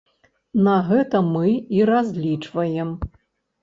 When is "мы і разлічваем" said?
1.33-2.99